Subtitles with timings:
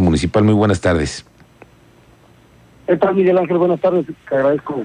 [0.00, 1.24] municipal, muy buenas tardes.
[2.86, 3.58] ¿Qué tal, Miguel Ángel?
[3.58, 4.06] Buenas tardes.
[4.28, 4.82] Te agradezco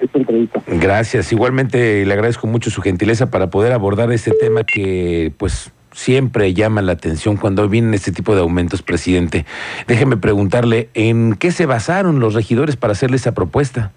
[0.00, 0.62] esta entrevista.
[0.66, 1.32] Gracias.
[1.32, 6.82] Igualmente le agradezco mucho su gentileza para poder abordar este tema que, pues, siempre llama
[6.82, 9.46] la atención cuando vienen este tipo de aumentos, presidente.
[9.88, 13.92] Déjeme preguntarle, ¿en qué se basaron los regidores para hacerle esa propuesta?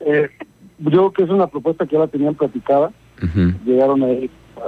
[0.00, 0.28] Eh,
[0.78, 2.90] yo creo que es una propuesta que ya la tenían platicada.
[3.64, 4.08] Llegaron a,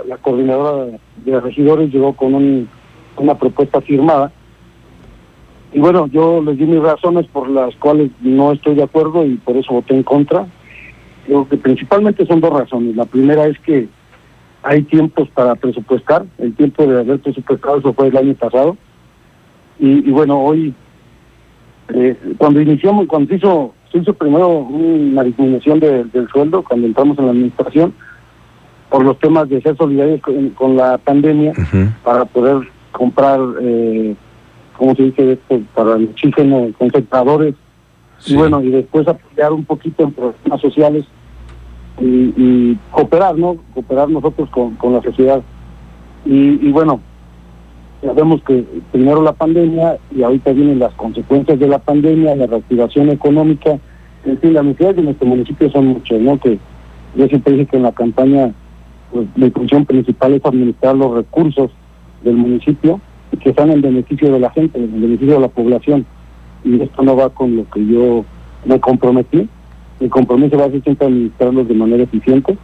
[0.06, 2.68] la coordinadora de regidores, llegó con un,
[3.20, 4.32] una propuesta firmada.
[5.72, 9.36] Y bueno, yo les di mis razones por las cuales no estoy de acuerdo y
[9.36, 10.46] por eso voté en contra.
[11.26, 12.96] Creo que principalmente son dos razones.
[12.96, 13.88] La primera es que
[14.62, 16.24] hay tiempos para presupuestar.
[16.38, 18.76] El tiempo de haber presupuestado eso fue el año pasado.
[19.78, 20.74] Y, bueno, hoy,
[21.94, 27.18] eh, cuando iniciamos, cuando se hizo, se hizo primero una disminución del sueldo, cuando entramos
[27.18, 27.94] en la administración,
[28.90, 31.54] por los temas de ser solidarios con, la pandemia,
[32.04, 34.14] para poder comprar, eh,
[34.76, 35.60] ¿cómo se dice esto?
[35.74, 37.54] Para el oxígeno, concentradores.
[38.26, 41.04] Y bueno, y después apoyar un poquito en problemas sociales
[42.00, 43.56] y, cooperar, ¿no?
[43.74, 45.42] Cooperar nosotros con, con la sociedad.
[46.24, 47.00] Y, y bueno,
[48.02, 53.10] sabemos que primero la pandemia y ahorita vienen las consecuencias de la pandemia, la reactivación
[53.10, 53.78] económica.
[54.24, 56.38] En fin, las necesidades de nuestro municipio son muchas, ¿no?
[56.38, 56.58] Que
[57.16, 58.52] yo siempre dije que en la campaña
[59.12, 61.70] pues, mi función principal es administrar los recursos
[62.22, 63.00] del municipio
[63.32, 66.06] y que están en beneficio de la gente, en beneficio de la población.
[66.64, 68.24] Y esto no va con lo que yo
[68.64, 69.48] me comprometí
[70.00, 72.56] el compromiso va a ser siempre administrarlos de manera eficiente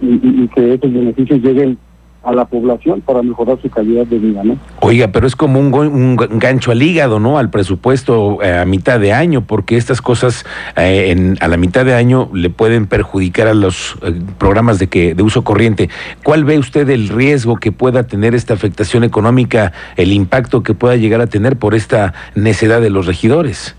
[0.00, 1.76] y, que esos beneficios lleguen
[2.22, 4.58] a la población para mejorar su calidad de vida, ¿no?
[4.80, 7.38] Oiga, pero es como un, gancho al hígado, ¿no?
[7.38, 10.44] Al presupuesto eh, a mitad de año, porque estas cosas
[10.76, 14.88] eh, en, a la mitad de año le pueden perjudicar a los eh, programas de
[14.88, 15.88] que de uso corriente.
[16.22, 20.96] ¿Cuál ve usted el riesgo que pueda tener esta afectación económica, el impacto que pueda
[20.96, 23.74] llegar a tener por esta necedad de los regidores?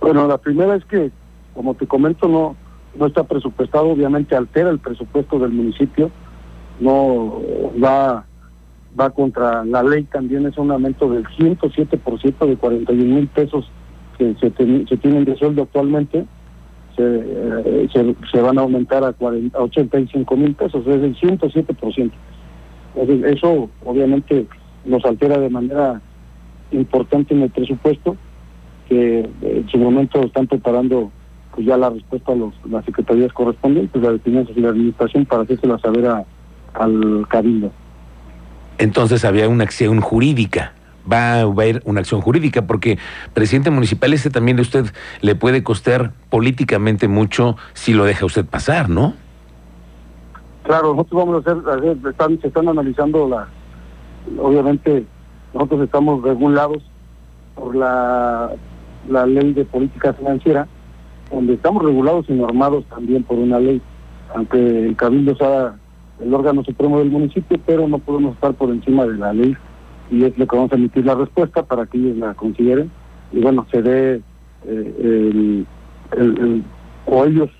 [0.00, 1.10] Bueno, la primera es que
[1.54, 2.56] como te comento, no,
[2.98, 6.10] no está presupuestado, obviamente altera el presupuesto del municipio,
[6.80, 7.40] no
[7.82, 8.24] va,
[8.98, 13.70] va contra la ley, también es un aumento del 107% de 41 mil pesos
[14.18, 16.26] que se, tienen de sueldo actualmente,
[16.96, 22.10] se, eh, van a aumentar a, 40, 85 mil pesos, es el 107%.
[22.94, 24.46] Entonces, eso obviamente
[24.84, 26.00] nos altera de manera
[26.72, 28.16] importante en el presupuesto,
[28.88, 31.10] que en su momento están preparando
[31.54, 35.42] pues ya la respuesta a los, las secretarías correspondientes, la de y la Administración, para
[35.42, 36.24] hacérsela saber a,
[36.74, 37.72] al Cabildo.
[38.78, 40.72] Entonces había una acción jurídica.
[41.10, 42.98] Va a haber una acción jurídica porque
[43.32, 44.86] presidente municipal este también a usted
[45.22, 49.14] le puede costar políticamente mucho si lo deja usted pasar, ¿no?
[50.64, 53.48] Claro, nosotros vamos a hacer, están, se están analizando la,
[54.38, 55.04] obviamente
[55.54, 56.82] nosotros estamos regulados
[57.54, 58.50] por la,
[59.08, 60.68] la ley de política financiera
[61.30, 63.80] donde estamos regulados y normados también por una ley,
[64.34, 65.74] aunque el Cabildo sea
[66.22, 69.56] el órgano supremo del municipio, pero no podemos estar por encima de la ley
[70.10, 72.90] y es lo que vamos a emitir la respuesta para que ellos la consideren
[73.32, 74.20] y bueno, se dé
[74.66, 75.64] eh,
[76.16, 76.64] el,
[77.06, 77.50] o ellos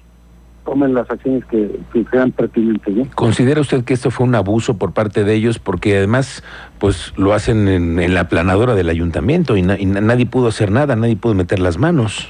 [0.65, 3.09] tomen las acciones que, sean pertinentes.
[3.15, 5.59] ¿Considera usted que esto fue un abuso por parte de ellos?
[5.59, 6.44] Porque además
[6.78, 11.34] pues lo hacen en, la planadora del ayuntamiento y nadie pudo hacer nada, nadie pudo
[11.34, 12.28] meter las manos.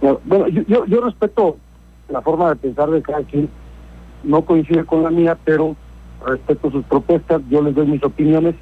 [0.00, 1.56] Bueno, yo, yo, respeto
[2.08, 3.48] la forma de pensar de cada quien,
[4.24, 5.76] no coincide con la mía, pero
[6.26, 8.54] respeto sus propuestas, yo les doy mis opiniones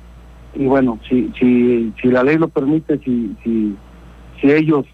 [0.55, 3.77] y bueno, si si si la ley lo permite, si si
[4.41, 4.87] si ellos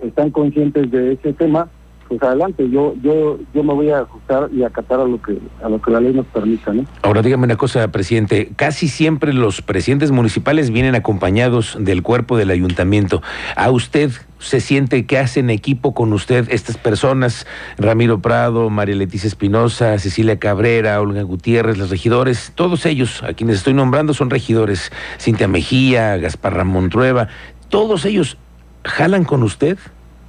[0.00, 1.68] están conscientes de ese tema,
[2.10, 5.68] pues adelante, yo yo yo me voy a ajustar y acatar a lo que a
[5.68, 6.84] lo que la ley nos permita, ¿no?
[7.02, 12.50] Ahora dígame una cosa, presidente, casi siempre los presidentes municipales vienen acompañados del cuerpo del
[12.50, 13.22] ayuntamiento.
[13.54, 14.10] ¿A usted
[14.40, 17.46] se siente que hacen equipo con usted estas personas,
[17.78, 23.58] Ramiro Prado, María Leticia Espinosa, Cecilia Cabrera, Olga Gutiérrez, los regidores, todos ellos a quienes
[23.58, 24.90] estoy nombrando son regidores,
[25.20, 27.28] Cintia Mejía, Gaspar Ramón Trueba,
[27.68, 28.36] todos ellos
[28.82, 29.78] jalan con usted?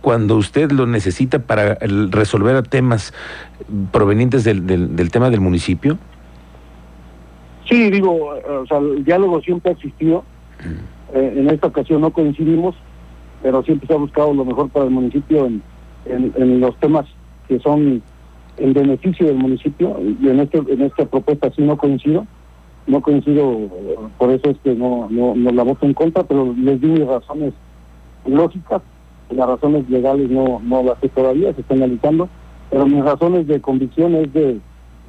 [0.01, 1.77] Cuando usted lo necesita para
[2.09, 3.13] resolver temas
[3.91, 5.97] provenientes del, del, tema del municipio?
[7.69, 10.23] Sí, digo, o sea, el diálogo siempre ha existido.
[10.59, 11.17] Mm.
[11.17, 12.75] Eh, en esta ocasión no coincidimos,
[13.43, 15.61] pero siempre se ha buscado lo mejor para el municipio en,
[16.05, 17.05] en, los temas
[17.47, 18.01] que son
[18.57, 22.25] en beneficio del municipio y en este en esta propuesta sí no coincido
[22.87, 23.69] no coincido
[24.17, 27.07] por eso es que no no, no la voto en contra pero les di mis
[27.07, 27.53] razones
[28.25, 28.81] lógicas
[29.31, 32.29] las razones legales no, no las sé todavía, se están analizando,
[32.69, 34.59] pero mis razones de convicción es de,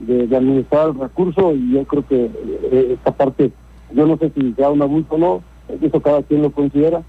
[0.00, 3.52] de, administrar el recurso y yo creo que eh, esta parte
[3.94, 5.42] Yo no sé si sea un abuso o no,
[5.80, 7.02] eso cada quien lo considera,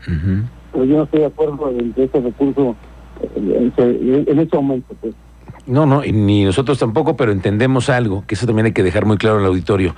[0.71, 2.75] pero yo no estoy de acuerdo en que ese recurso
[3.21, 4.95] eh, en, en ese momento.
[5.01, 5.15] Pues.
[5.65, 9.17] No, no, ni nosotros tampoco, pero entendemos algo, que eso también hay que dejar muy
[9.17, 9.95] claro al auditorio.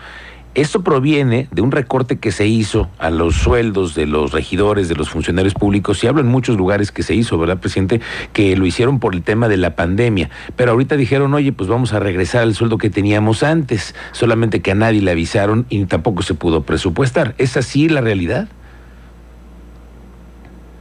[0.56, 4.96] Esto proviene de un recorte que se hizo a los sueldos de los regidores, de
[4.96, 8.00] los funcionarios públicos, y hablo en muchos lugares que se hizo, ¿verdad, presidente?
[8.32, 10.30] Que lo hicieron por el tema de la pandemia.
[10.56, 14.72] Pero ahorita dijeron, oye, pues vamos a regresar al sueldo que teníamos antes, solamente que
[14.72, 17.36] a nadie le avisaron y tampoco se pudo presupuestar.
[17.38, 18.48] ¿Es así la realidad?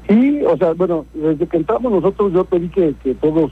[0.09, 3.51] Sí, o sea, bueno, desde que entramos nosotros yo pedí que, que todos,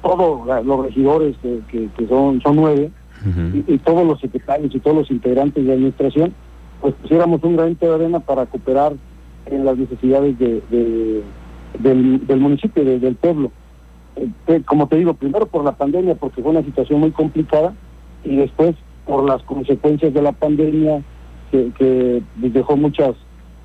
[0.00, 2.92] todos los regidores, que, que son, son nueve,
[3.66, 6.34] y, todos los secretarios y todos los integrantes de administración,
[6.80, 8.94] pues pusiéramos un granito de arena para cooperar
[9.46, 11.22] en las necesidades de,
[11.78, 13.50] del, municipio, del pueblo.
[14.16, 17.74] Eh, como te digo, primero por la pandemia, porque fue una situación muy complicada,
[18.24, 18.74] y después
[19.06, 21.02] por las consecuencias de la pandemia,
[21.50, 23.14] que, dejó muchas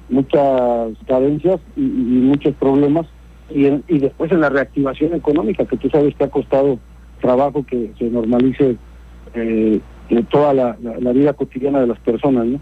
[0.09, 3.05] muchas carencias y, muchos problemas,
[3.49, 6.79] y, y después en la reactivación económica, que tú sabes que ha costado
[7.21, 8.77] trabajo que se normalice
[9.33, 9.79] eh,
[10.09, 10.75] en toda la,
[11.13, 12.59] vida cotidiana de las personas, ¿no?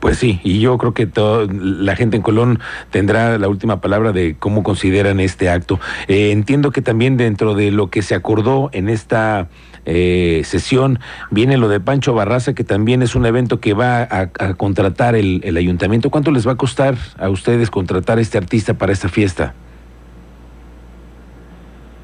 [0.00, 2.58] Pues sí, y yo creo que todo, la gente en Colón
[2.90, 5.78] tendrá la última palabra de cómo consideran este acto.
[6.08, 9.48] Eh, entiendo que también dentro de lo que se acordó en esta
[9.84, 10.98] eh, sesión
[11.30, 15.40] viene lo de Pancho Barraza, que también es un evento que va a, contratar el,
[15.44, 16.10] el, ayuntamiento.
[16.10, 19.54] ¿Cuánto les va a costar a ustedes contratar a este artista para esta fiesta?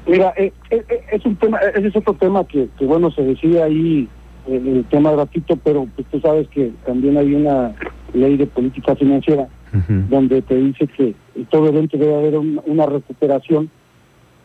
[0.09, 3.65] Mira, eh, eh, eh, es un tema, ese es otro tema que, bueno, se decía
[3.65, 4.07] ahí
[4.47, 7.75] el tema gratuito, pero pues tú sabes que también hay una
[8.13, 9.47] ley de política financiera
[10.09, 11.13] donde te dice que
[11.51, 13.69] todo evento debe haber una recuperación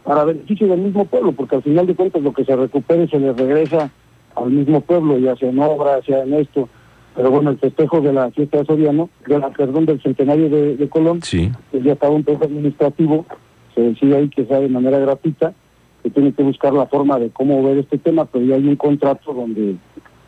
[0.04, 3.18] para beneficio del mismo pueblo, porque al final de cuentas lo que se recupere se
[3.18, 3.90] le regresa
[4.36, 6.68] al mismo pueblo, ya sea en obra, sea en esto.
[7.16, 10.88] Pero bueno, el festejo de la fiesta de Soriano, de la, perdón, del centenario de,
[10.90, 11.50] Colón, sí.
[11.70, 13.24] Pues ya estaba un peso administrativo
[13.74, 15.54] se decide ahí que sea de manera gratuita,
[16.02, 18.76] que tiene que buscar la forma de cómo ver este tema, pero ya hay un
[18.76, 19.76] contrato donde,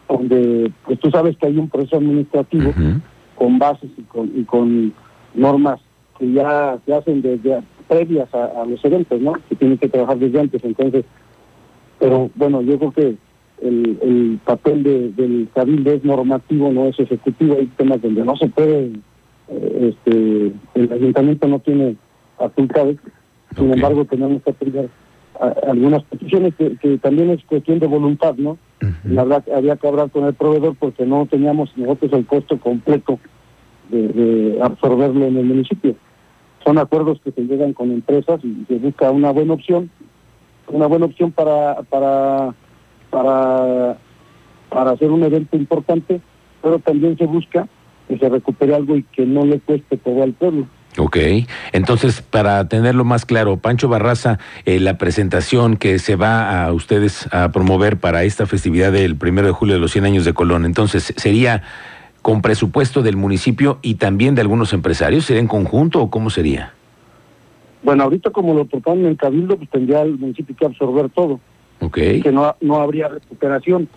[0.09, 2.73] donde pues tú sabes que hay un proceso administrativo
[3.35, 4.93] con bases y con, y con
[5.35, 5.81] normas
[6.19, 9.35] que ya se hacen desde previas a, los eventos, ¿no?
[9.49, 11.05] Que tienen que trabajar desde antes, entonces,
[11.99, 13.17] pero bueno, yo creo que
[13.63, 18.37] el, el papel de, del cabildo es normativo, no es ejecutivo, hay temas donde no
[18.37, 18.93] se puede,
[19.49, 21.97] eh, este, el ayuntamiento no tiene
[22.39, 22.97] facultades,
[23.57, 24.89] sin embargo, tenemos que apoyar
[25.67, 28.59] algunas peticiones que, también es cuestión de voluntad, ¿no?
[29.05, 33.19] La verdad, había que hablar con el proveedor porque no teníamos nosotros el costo completo
[33.89, 35.95] de, absorberlo en el municipio.
[36.65, 39.91] Son acuerdos que se llegan con empresas y se busca una buena opción,
[40.69, 42.55] una buena opción para para
[43.11, 43.99] para
[44.69, 46.21] para hacer un evento importante,
[46.63, 47.69] pero también se busca
[48.09, 50.67] que se recupere algo y que no le cueste todo al pueblo.
[50.99, 51.19] Ok,
[51.73, 57.29] entonces para tenerlo más claro, Pancho Barraza, eh, la presentación que se va a ustedes
[57.33, 60.65] a promover para esta festividad del primero de julio de los 100 años de Colón,
[60.65, 61.63] entonces sería
[62.23, 66.73] con presupuesto del municipio y también de algunos empresarios, ¿sería en conjunto o cómo sería?
[67.83, 71.39] Bueno, ahorita como lo proponen en Cabildo, pues tendría el municipio que absorber todo.
[71.81, 71.95] Ok.
[71.95, 73.89] Que no, no habría recuperación.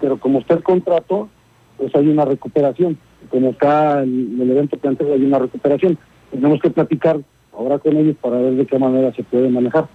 [0.00, 1.30] Pero como está el contrato,
[1.78, 2.98] pues hay una recuperación.
[3.30, 5.98] Como está en el evento que antes hay una recuperación
[6.32, 7.20] tenemos que platicar
[7.52, 9.86] ahora con ellos para ver de qué manera se puede manejar.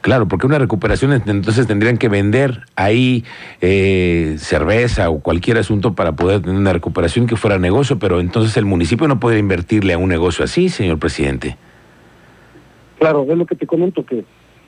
[0.00, 3.24] Claro, porque una recuperación entonces tendrían que vender ahí
[3.62, 8.54] eh, cerveza o cualquier asunto para poder tener una recuperación que fuera negocio, pero entonces
[8.58, 11.56] el municipio no puede invertirle a un negocio así, señor presidente.
[12.98, 14.24] Claro, es lo que te comento, que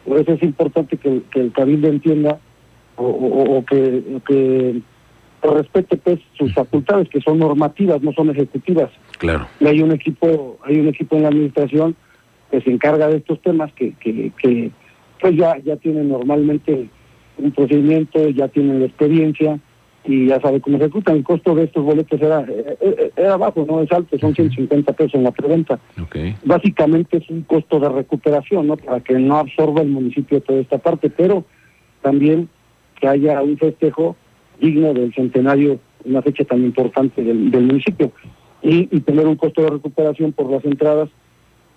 [0.07, 2.39] por eso es importante que, el cabildo entienda
[2.97, 4.81] o, que, que
[5.43, 10.59] respete pues sus facultades que son normativas no son ejecutivas claro y hay un equipo
[10.65, 11.97] hay un equipo en la administración
[12.51, 14.71] que se encarga de estos temas que que, que
[15.21, 16.89] pues ya ya tienen normalmente
[17.39, 19.59] un procedimiento ya tienen la experiencia
[20.09, 21.13] y ya sabe cómo se ejecuta.
[21.13, 24.93] El costo de estos boletos era, eh, eh, era bajo, no es alto, son 150
[24.93, 25.79] pesos en la preventa.
[26.45, 28.77] Básicamente es un costo de recuperación, ¿no?
[28.77, 31.45] Para que no absorba el municipio toda esta parte, pero
[32.03, 32.49] también
[33.01, 34.17] que haya un festejo
[34.61, 38.13] digno del centenario, una fecha tan importante del, municipio,
[38.67, 41.09] y, tener un costo de recuperación por las entradas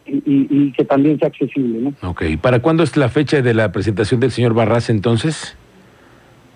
[0.06, 1.80] y, que también sea accesible.
[1.80, 2.10] ¿no?
[2.10, 5.56] Ok, ¿para cuándo es la fecha de la presentación del señor Barras entonces?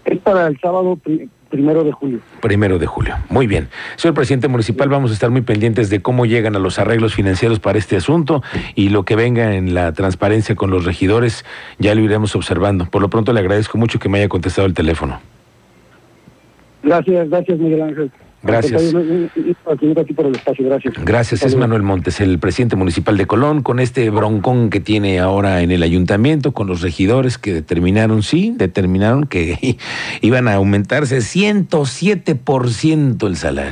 [0.06, 1.00] Es para el sábado
[1.50, 2.20] primero de julio.
[2.42, 3.16] Primero de julio.
[3.30, 3.70] Muy bien.
[3.96, 7.60] Señor presidente municipal, vamos a estar muy pendientes de cómo llegan a los arreglos financieros
[7.60, 8.42] para este asunto
[8.74, 11.46] y lo que venga en la transparencia con los regidores,
[11.78, 12.86] ya lo iremos observando.
[12.86, 15.22] Por lo pronto le agradezco mucho que me haya contestado el teléfono.
[16.82, 18.12] Gracias, gracias Miguel Ángel.
[18.44, 18.94] Gracias.
[21.06, 21.44] Gracias.
[21.44, 25.72] Es Manuel Montes, el presidente municipal de Colón, con este broncón que tiene ahora en
[25.72, 29.78] el ayuntamiento, con los regidores que determinaron, sí, determinaron que
[30.22, 33.72] iban a aumentarse 107% el salario.